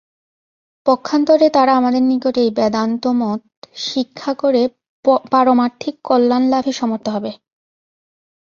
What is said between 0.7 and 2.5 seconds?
পক্ষান্তরে তারা আমাদের নিকট এই